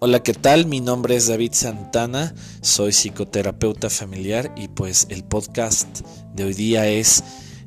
Hola, 0.00 0.22
¿qué 0.22 0.32
tal? 0.32 0.66
Mi 0.66 0.80
nombre 0.80 1.16
es 1.16 1.26
David 1.26 1.54
Santana, 1.54 2.32
soy 2.60 2.92
psicoterapeuta 2.92 3.90
familiar 3.90 4.54
y 4.56 4.68
pues 4.68 5.08
el 5.10 5.24
podcast 5.24 5.88
de 6.32 6.44
hoy 6.44 6.54
día 6.54 6.86
es 6.86 7.24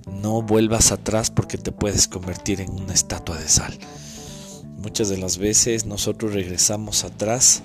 No 0.08 0.42
vuelvas 0.42 0.94
atrás 0.94 1.30
porque 1.30 1.58
te 1.58 1.74
puedes 1.74 2.08
convertir 2.08 2.62
en 2.62 2.70
una 2.70 2.94
estatua 2.94 3.38
de 3.38 3.50
sal. 3.50 3.78
Muchas 4.78 5.10
de 5.10 5.18
las 5.18 5.40
veces 5.40 5.86
nosotros 5.86 6.34
regresamos 6.34 7.04
atrás 7.04 7.64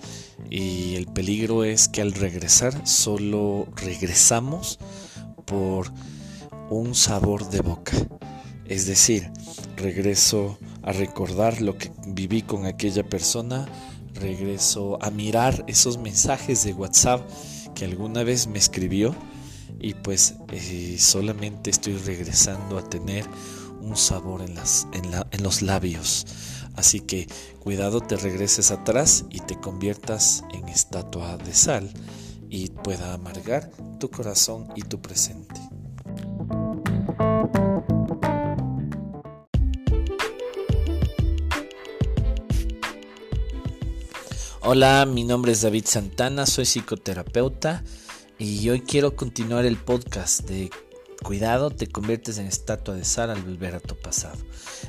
y 0.50 0.96
el 0.96 1.06
peligro 1.06 1.62
es 1.62 1.86
que 1.86 2.02
al 2.02 2.12
regresar 2.12 2.88
solo 2.88 3.68
regresamos 3.76 4.80
por 5.44 5.92
un 6.70 6.96
sabor 6.96 7.50
de 7.50 7.60
boca. 7.60 7.92
Es 8.64 8.86
decir, 8.86 9.30
regreso 9.76 10.58
a 10.82 10.90
recordar 10.90 11.62
lo 11.62 11.78
que 11.78 11.92
viví 12.08 12.42
con 12.42 12.66
aquella 12.66 13.04
persona, 13.04 13.68
regreso 14.16 14.98
a 15.02 15.10
mirar 15.10 15.64
esos 15.66 15.98
mensajes 15.98 16.64
de 16.64 16.72
WhatsApp 16.72 17.20
que 17.74 17.84
alguna 17.84 18.22
vez 18.24 18.46
me 18.46 18.58
escribió 18.58 19.14
y 19.80 19.94
pues 19.94 20.34
eh, 20.52 20.96
solamente 20.98 21.70
estoy 21.70 21.96
regresando 21.98 22.78
a 22.78 22.88
tener 22.88 23.24
un 23.80 23.96
sabor 23.96 24.42
en, 24.42 24.54
las, 24.54 24.88
en, 24.92 25.04
en 25.30 25.42
los 25.42 25.62
labios. 25.62 26.26
Así 26.74 27.00
que 27.00 27.26
cuidado 27.60 28.00
te 28.00 28.16
regreses 28.16 28.70
atrás 28.70 29.24
y 29.30 29.40
te 29.40 29.58
conviertas 29.58 30.44
en 30.52 30.68
estatua 30.68 31.36
de 31.38 31.54
sal 31.54 31.90
y 32.50 32.68
pueda 32.68 33.14
amargar 33.14 33.70
tu 33.98 34.10
corazón 34.10 34.68
y 34.74 34.82
tu 34.82 35.00
presente. 35.00 35.75
Hola, 44.68 45.06
mi 45.06 45.22
nombre 45.22 45.52
es 45.52 45.62
David 45.62 45.84
Santana, 45.86 46.44
soy 46.44 46.64
psicoterapeuta 46.64 47.84
y 48.36 48.68
hoy 48.68 48.80
quiero 48.80 49.14
continuar 49.14 49.64
el 49.64 49.76
podcast 49.76 50.40
de 50.40 50.70
Cuidado, 51.22 51.70
te 51.70 51.86
conviertes 51.86 52.38
en 52.38 52.48
estatua 52.48 52.96
de 52.96 53.04
sal 53.04 53.30
al 53.30 53.42
volver 53.42 53.76
a 53.76 53.80
tu 53.80 53.94
pasado. 53.94 54.36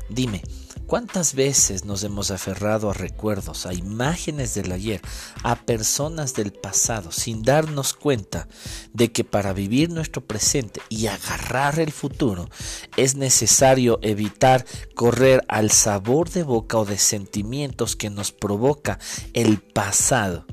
Dime, 0.10 0.42
¿cuántas 0.88 1.36
veces 1.36 1.86
nos 1.86 2.04
hemos 2.04 2.32
aferrado 2.32 2.90
a 2.90 2.94
recuerdos, 2.94 3.66
a 3.66 3.74
imágenes 3.74 4.56
del 4.56 4.72
ayer, 4.72 5.02
a 5.44 5.56
personas 5.56 6.34
del 6.34 6.54
pasado, 6.54 7.12
sin 7.12 7.44
darnos 7.44 7.94
cuenta 7.94 8.48
de 8.94 9.12
que 9.12 9.24
para 9.24 9.54
vivir 9.54 9.92
nuestro 9.92 10.26
presente 10.26 10.82
y 10.90 11.08
agarrar 11.08 11.80
el 11.80 11.92
futuro 11.92 12.50
es 12.96 13.16
necesario 13.16 14.00
evitar 14.02 14.66
correr 14.96 15.44
al 15.50 15.72
sabor 15.72 16.30
de 16.30 16.44
boca 16.44 16.78
o 16.78 16.86
de 16.86 16.98
sentimientos 16.98 17.96
que 17.96 18.10
nos 18.10 18.32
provoca 18.32 18.98
el 19.34 19.60
pasado? 19.60 20.46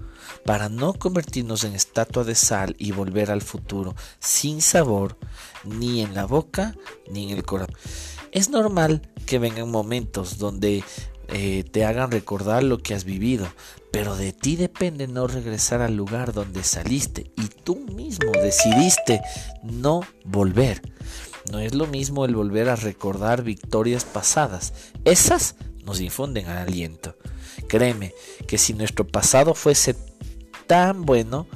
para 0.44 0.68
no 0.68 0.94
convertirnos 0.94 1.64
en 1.64 1.74
estatua 1.74 2.24
de 2.24 2.34
sal 2.34 2.74
y 2.78 2.92
volver 2.92 3.30
al 3.30 3.40
futuro 3.42 3.94
sin 4.20 4.60
sabor, 4.60 5.16
ni 5.64 6.02
en 6.02 6.14
la 6.14 6.26
boca 6.26 6.74
ni 7.08 7.24
en 7.30 7.38
el 7.38 7.44
corazón. 7.44 7.74
Es 8.34 8.50
normal 8.50 9.00
que 9.26 9.38
vengan 9.38 9.70
momentos 9.70 10.38
donde 10.38 10.82
eh, 11.28 11.62
te 11.70 11.84
hagan 11.84 12.10
recordar 12.10 12.64
lo 12.64 12.78
que 12.78 12.92
has 12.92 13.04
vivido, 13.04 13.46
pero 13.92 14.16
de 14.16 14.32
ti 14.32 14.56
depende 14.56 15.06
no 15.06 15.28
regresar 15.28 15.80
al 15.82 15.96
lugar 15.96 16.32
donde 16.32 16.64
saliste 16.64 17.30
y 17.36 17.46
tú 17.46 17.76
mismo 17.76 18.32
decidiste 18.32 19.20
no 19.62 20.00
volver. 20.24 20.82
No 21.48 21.60
es 21.60 21.74
lo 21.74 21.86
mismo 21.86 22.24
el 22.24 22.34
volver 22.34 22.70
a 22.70 22.74
recordar 22.74 23.44
victorias 23.44 24.04
pasadas. 24.04 24.72
Esas 25.04 25.54
nos 25.84 26.00
infunden 26.00 26.48
aliento. 26.48 27.16
Créeme 27.68 28.14
que 28.48 28.58
si 28.58 28.74
nuestro 28.74 29.06
pasado 29.06 29.54
fuese 29.54 29.94
tan 30.66 31.04
bueno, 31.06 31.46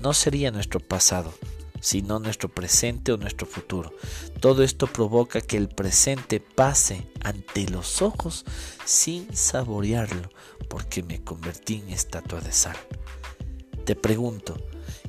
no 0.00 0.12
sería 0.12 0.50
nuestro 0.50 0.80
pasado, 0.80 1.32
sino 1.80 2.18
nuestro 2.18 2.48
presente 2.48 3.12
o 3.12 3.16
nuestro 3.16 3.46
futuro. 3.46 3.92
Todo 4.40 4.62
esto 4.62 4.86
provoca 4.86 5.40
que 5.40 5.56
el 5.56 5.68
presente 5.68 6.40
pase 6.40 7.06
ante 7.22 7.68
los 7.68 8.02
ojos 8.02 8.44
sin 8.84 9.34
saborearlo, 9.34 10.30
porque 10.68 11.02
me 11.02 11.22
convertí 11.22 11.82
en 11.84 11.90
estatua 11.90 12.40
de 12.40 12.52
sal. 12.52 12.76
Te 13.84 13.96
pregunto, 13.96 14.56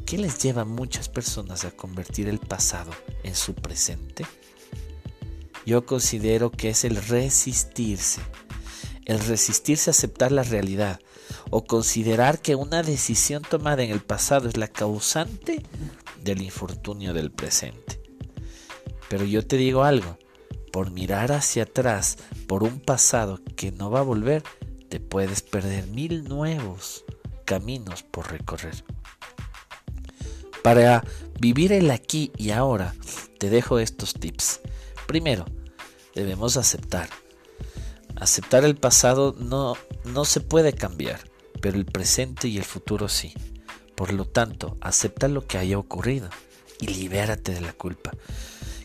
¿qué 0.05 0.17
les 0.17 0.41
lleva 0.41 0.63
a 0.63 0.65
muchas 0.65 1.09
personas 1.09 1.65
a 1.65 1.71
convertir 1.71 2.27
el 2.27 2.39
pasado 2.39 2.91
en 3.23 3.35
su 3.35 3.53
presente? 3.53 4.25
Yo 5.65 5.85
considero 5.85 6.51
que 6.51 6.69
es 6.69 6.83
el 6.85 6.95
resistirse, 6.95 8.21
el 9.05 9.19
resistirse 9.19 9.89
a 9.89 9.91
aceptar 9.91 10.31
la 10.31 10.43
realidad, 10.43 10.99
o 11.49 11.65
considerar 11.65 12.41
que 12.41 12.55
una 12.55 12.81
decisión 12.83 13.43
tomada 13.43 13.83
en 13.83 13.91
el 13.91 14.01
pasado 14.01 14.49
es 14.49 14.57
la 14.57 14.67
causante 14.67 15.63
del 16.23 16.41
infortunio 16.41 17.13
del 17.13 17.31
presente. 17.31 18.01
Pero 19.09 19.25
yo 19.25 19.45
te 19.45 19.57
digo 19.57 19.83
algo, 19.83 20.17
por 20.71 20.91
mirar 20.91 21.31
hacia 21.31 21.63
atrás, 21.63 22.17
por 22.47 22.63
un 22.63 22.79
pasado 22.79 23.39
que 23.55 23.71
no 23.71 23.91
va 23.91 23.99
a 23.99 24.03
volver, 24.03 24.43
te 24.89 24.99
puedes 24.99 25.41
perder 25.41 25.87
mil 25.87 26.23
nuevos 26.23 27.03
caminos 27.45 28.03
por 28.03 28.31
recorrer. 28.31 28.83
Para 30.63 31.03
vivir 31.39 31.73
el 31.73 31.91
aquí 31.91 32.31
y 32.37 32.51
ahora, 32.51 32.95
te 33.39 33.49
dejo 33.49 33.79
estos 33.79 34.13
tips. 34.13 34.61
Primero, 35.07 35.45
debemos 36.15 36.55
aceptar. 36.55 37.09
Aceptar 38.15 38.63
el 38.63 38.75
pasado 38.75 39.35
no, 39.37 39.75
no 40.05 40.25
se 40.25 40.39
puede 40.41 40.73
cambiar 40.73 41.31
pero 41.61 41.77
el 41.77 41.85
presente 41.85 42.47
y 42.47 42.57
el 42.57 42.65
futuro 42.65 43.07
sí. 43.07 43.33
Por 44.01 44.13
lo 44.13 44.25
tanto, 44.25 44.79
acepta 44.81 45.27
lo 45.27 45.45
que 45.45 45.59
haya 45.59 45.77
ocurrido 45.77 46.27
y 46.79 46.87
libérate 46.87 47.53
de 47.53 47.61
la 47.61 47.71
culpa 47.71 48.09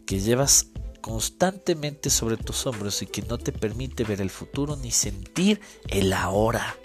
que 0.04 0.20
llevas 0.20 0.66
constantemente 1.00 2.10
sobre 2.10 2.36
tus 2.36 2.66
hombros 2.66 3.00
y 3.00 3.06
que 3.06 3.22
no 3.22 3.38
te 3.38 3.50
permite 3.50 4.04
ver 4.04 4.20
el 4.20 4.28
futuro 4.28 4.76
ni 4.76 4.90
sentir 4.90 5.62
el 5.88 6.12
ahora. 6.12 6.76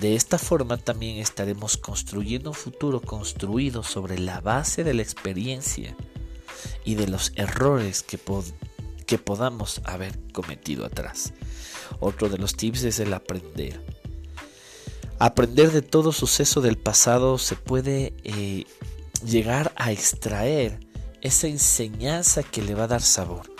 De 0.00 0.14
esta 0.14 0.38
forma 0.38 0.76
también 0.76 1.16
estaremos 1.16 1.76
construyendo 1.76 2.50
un 2.50 2.54
futuro 2.54 3.00
construido 3.00 3.82
sobre 3.82 4.16
la 4.20 4.40
base 4.40 4.84
de 4.84 4.94
la 4.94 5.02
experiencia 5.02 5.96
y 6.84 6.94
de 6.94 7.08
los 7.08 7.32
errores 7.34 8.04
que, 8.04 8.20
que 9.04 9.18
podamos 9.18 9.80
haber 9.82 10.16
cometido 10.30 10.86
atrás. 10.86 11.32
Otro 11.98 12.28
de 12.28 12.38
los 12.38 12.54
tips 12.54 12.84
es 12.84 13.00
el 13.00 13.12
aprender. 13.14 13.99
Aprender 15.20 15.70
de 15.70 15.82
todo 15.82 16.12
suceso 16.12 16.62
del 16.62 16.78
pasado 16.78 17.36
se 17.36 17.54
puede 17.54 18.14
eh, 18.24 18.64
llegar 19.22 19.70
a 19.76 19.92
extraer 19.92 20.80
esa 21.20 21.46
enseñanza 21.46 22.42
que 22.42 22.62
le 22.62 22.74
va 22.74 22.84
a 22.84 22.88
dar 22.88 23.02
sabor. 23.02 23.54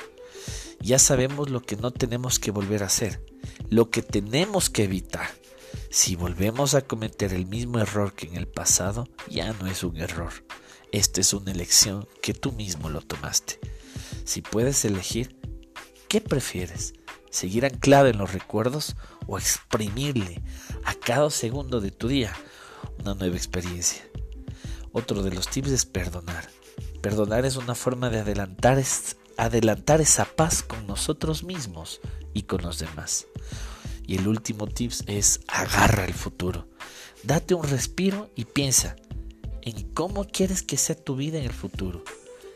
Ya 0.80 0.98
sabemos 0.98 1.50
lo 1.50 1.60
que 1.60 1.76
no 1.76 1.90
tenemos 1.90 2.38
que 2.38 2.50
volver 2.50 2.82
a 2.82 2.86
hacer, 2.86 3.22
lo 3.68 3.90
que 3.90 4.00
tenemos 4.00 4.70
que 4.70 4.84
evitar. 4.84 5.28
Si 5.90 6.16
volvemos 6.16 6.74
a 6.74 6.80
cometer 6.80 7.34
el 7.34 7.44
mismo 7.44 7.78
error 7.78 8.14
que 8.14 8.26
en 8.26 8.36
el 8.36 8.48
pasado, 8.48 9.06
ya 9.28 9.52
no 9.52 9.66
es 9.66 9.84
un 9.84 9.98
error. 9.98 10.32
Esta 10.92 11.20
es 11.20 11.34
una 11.34 11.52
elección 11.52 12.08
que 12.22 12.32
tú 12.32 12.52
mismo 12.52 12.88
lo 12.88 13.02
tomaste. 13.02 13.60
Si 14.24 14.40
puedes 14.40 14.82
elegir, 14.86 15.36
¿qué 16.08 16.22
prefieres? 16.22 16.94
¿Seguir 17.30 17.66
anclado 17.66 18.06
en 18.06 18.16
los 18.16 18.32
recuerdos 18.32 18.96
o 19.26 19.38
exprimirle 19.38 20.42
a 20.84 20.94
cada 20.94 21.30
segundo 21.30 21.80
de 21.80 21.90
tu 21.90 22.08
día 22.08 22.32
una 23.00 23.14
nueva 23.14 23.36
experiencia. 23.36 24.02
Otro 24.92 25.22
de 25.22 25.32
los 25.32 25.48
tips 25.48 25.70
es 25.70 25.86
perdonar. 25.86 26.48
Perdonar 27.00 27.46
es 27.46 27.56
una 27.56 27.74
forma 27.74 28.10
de 28.10 28.20
adelantar, 28.20 28.82
adelantar 29.36 30.00
esa 30.00 30.24
paz 30.24 30.62
con 30.62 30.86
nosotros 30.86 31.44
mismos 31.44 32.00
y 32.34 32.42
con 32.42 32.62
los 32.62 32.78
demás. 32.78 33.26
Y 34.06 34.16
el 34.16 34.28
último 34.28 34.66
tip 34.66 34.92
es 35.06 35.40
agarra 35.46 36.04
el 36.04 36.14
futuro. 36.14 36.68
Date 37.22 37.54
un 37.54 37.68
respiro 37.68 38.30
y 38.34 38.44
piensa 38.44 38.96
en 39.62 39.92
cómo 39.94 40.24
quieres 40.24 40.62
que 40.62 40.76
sea 40.76 40.96
tu 40.96 41.16
vida 41.16 41.38
en 41.38 41.44
el 41.44 41.52
futuro 41.52 42.02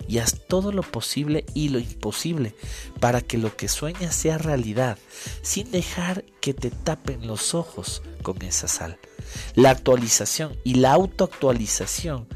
y 0.06 0.18
haz 0.18 0.40
todo 0.48 0.72
lo 0.72 0.82
posible 0.82 1.44
y 1.54 1.70
lo 1.70 1.78
imposible 1.78 2.54
para 3.00 3.20
que 3.20 3.38
lo 3.38 3.56
que 3.56 3.68
sueñas 3.68 4.14
sea 4.14 4.38
realidad, 4.38 4.98
sin 5.42 5.70
dejar 5.70 6.24
que 6.40 6.54
te 6.54 6.70
tapen 6.70 7.26
los 7.26 7.54
ojos 7.54 8.02
con 8.22 8.42
esa 8.42 8.68
sal. 8.68 8.98
La 9.54 9.70
actualización 9.70 10.56
y 10.64 10.74
la 10.74 10.92
autoactualización 10.92 12.26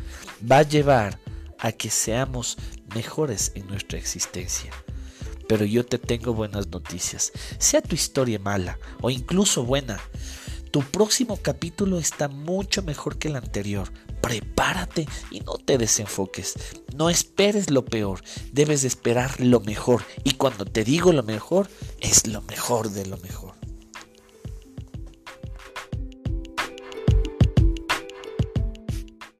va 0.51 0.59
a 0.59 0.63
llevar 0.63 1.19
a 1.59 1.73
que 1.73 1.91
seamos 1.91 2.57
mejores 2.95 3.53
en 3.55 3.67
nuestra 3.67 3.99
existencia. 3.99 4.71
Pero 5.49 5.65
yo 5.65 5.85
te 5.85 5.99
tengo 5.99 6.35
buenas 6.35 6.69
noticias. 6.69 7.33
Sea 7.59 7.81
tu 7.81 7.95
historia 7.95 8.39
mala 8.39 8.79
o 9.01 9.11
incluso 9.11 9.65
buena, 9.65 9.99
tu 10.79 10.85
próximo 10.85 11.37
capítulo 11.43 11.99
está 11.99 12.29
mucho 12.29 12.85
mejor 12.85 13.19
que 13.19 13.27
el 13.27 13.35
anterior. 13.35 13.93
Prepárate 14.21 15.09
y 15.29 15.41
no 15.41 15.55
te 15.55 15.77
desenfoques. 15.77 16.55
No 16.95 17.11
esperes 17.11 17.69
lo 17.69 17.85
peor, 17.85 18.23
debes 18.53 18.85
esperar 18.85 19.41
lo 19.41 19.59
mejor. 19.59 20.05
Y 20.23 20.35
cuando 20.35 20.65
te 20.67 20.85
digo 20.85 21.13
lo 21.13 21.25
mejor, 21.25 21.69
es 21.99 22.29
lo 22.29 22.43
mejor 22.43 22.91
de 22.91 23.07
lo 23.07 23.17
mejor. 23.17 23.48